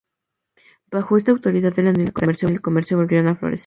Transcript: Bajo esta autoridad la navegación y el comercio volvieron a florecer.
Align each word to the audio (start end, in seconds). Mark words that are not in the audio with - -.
Bajo 0.89 1.15
esta 1.15 1.29
autoridad 1.29 1.77
la 1.77 1.91
navegación 1.93 2.49
y 2.51 2.55
el 2.55 2.61
comercio 2.61 2.97
volvieron 2.97 3.27
a 3.27 3.35
florecer. 3.35 3.59